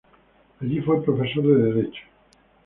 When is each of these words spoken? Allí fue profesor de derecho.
Allí 0.59 0.81
fue 0.81 1.03
profesor 1.03 1.43
de 1.45 1.73
derecho. 1.73 2.01